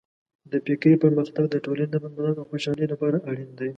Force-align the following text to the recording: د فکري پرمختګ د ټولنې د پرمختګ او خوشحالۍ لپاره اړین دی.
د 0.51 0.53
فکري 0.65 0.95
پرمختګ 1.03 1.45
د 1.49 1.55
ټولنې 1.65 1.87
د 1.91 1.95
پرمختګ 2.03 2.35
او 2.39 2.47
خوشحالۍ 2.51 2.85
لپاره 2.93 3.17
اړین 3.29 3.49
دی. 3.59 3.69